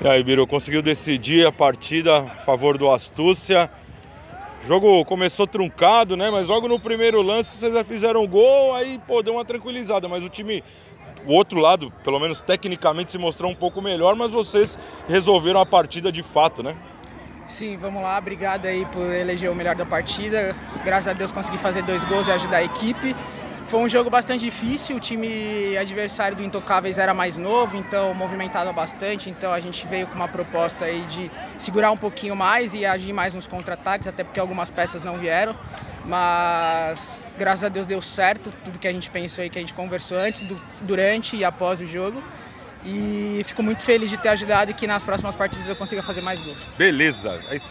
E 0.00 0.06
aí, 0.06 0.22
Biro, 0.22 0.46
conseguiu 0.46 0.80
decidir 0.80 1.44
a 1.44 1.50
partida 1.50 2.18
a 2.18 2.26
favor 2.26 2.78
do 2.78 2.88
Astúcia. 2.88 3.68
O 4.62 4.66
jogo 4.66 5.04
começou 5.04 5.44
truncado, 5.44 6.16
né? 6.16 6.30
Mas 6.30 6.46
logo 6.46 6.68
no 6.68 6.78
primeiro 6.78 7.20
lance 7.20 7.56
vocês 7.56 7.72
já 7.72 7.82
fizeram 7.82 8.24
gol, 8.24 8.76
aí 8.76 9.00
pô, 9.08 9.24
deu 9.24 9.34
uma 9.34 9.44
tranquilizada. 9.44 10.06
Mas 10.06 10.22
o 10.22 10.28
time, 10.28 10.62
o 11.26 11.32
outro 11.32 11.58
lado, 11.58 11.92
pelo 12.04 12.20
menos 12.20 12.40
tecnicamente, 12.40 13.10
se 13.10 13.18
mostrou 13.18 13.50
um 13.50 13.54
pouco 13.56 13.82
melhor, 13.82 14.14
mas 14.14 14.30
vocês 14.30 14.78
resolveram 15.08 15.58
a 15.58 15.66
partida 15.66 16.12
de 16.12 16.22
fato, 16.22 16.62
né? 16.62 16.76
Sim, 17.48 17.76
vamos 17.76 18.00
lá. 18.00 18.18
Obrigado 18.18 18.66
aí 18.66 18.86
por 18.86 19.10
eleger 19.12 19.50
o 19.50 19.54
melhor 19.54 19.74
da 19.74 19.84
partida. 19.84 20.54
Graças 20.84 21.08
a 21.08 21.12
Deus 21.12 21.32
consegui 21.32 21.58
fazer 21.58 21.82
dois 21.82 22.04
gols 22.04 22.28
e 22.28 22.30
ajudar 22.30 22.58
a 22.58 22.62
equipe. 22.62 23.16
Foi 23.68 23.80
um 23.80 23.88
jogo 23.88 24.08
bastante 24.08 24.42
difícil, 24.42 24.96
o 24.96 25.00
time 25.00 25.76
adversário 25.76 26.34
do 26.34 26.42
Intocáveis 26.42 26.96
era 26.96 27.12
mais 27.12 27.36
novo, 27.36 27.76
então 27.76 28.14
movimentava 28.14 28.72
bastante, 28.72 29.28
então 29.28 29.52
a 29.52 29.60
gente 29.60 29.86
veio 29.86 30.06
com 30.06 30.14
uma 30.14 30.26
proposta 30.26 30.86
aí 30.86 31.02
de 31.02 31.30
segurar 31.58 31.90
um 31.90 31.96
pouquinho 31.96 32.34
mais 32.34 32.72
e 32.72 32.86
agir 32.86 33.12
mais 33.12 33.34
nos 33.34 33.46
contra-ataques, 33.46 34.08
até 34.08 34.24
porque 34.24 34.40
algumas 34.40 34.70
peças 34.70 35.02
não 35.02 35.18
vieram, 35.18 35.54
mas 36.06 37.28
graças 37.36 37.64
a 37.64 37.68
Deus 37.68 37.86
deu 37.86 38.00
certo, 38.00 38.50
tudo 38.64 38.78
que 38.78 38.88
a 38.88 38.92
gente 38.92 39.10
pensou 39.10 39.42
aí, 39.42 39.50
que 39.50 39.58
a 39.58 39.60
gente 39.60 39.74
conversou 39.74 40.16
antes, 40.16 40.40
do, 40.40 40.58
durante 40.80 41.36
e 41.36 41.44
após 41.44 41.82
o 41.82 41.86
jogo. 41.86 42.22
E 42.86 43.42
fico 43.44 43.62
muito 43.62 43.82
feliz 43.82 44.08
de 44.08 44.16
ter 44.16 44.28
ajudado 44.28 44.70
e 44.70 44.74
que 44.74 44.86
nas 44.86 45.02
próximas 45.04 45.34
partidas 45.34 45.68
eu 45.68 45.76
consiga 45.76 46.02
fazer 46.02 46.20
mais 46.20 46.40
gols. 46.40 46.74
Beleza, 46.78 47.42
é 47.50 47.56
isso 47.56 47.66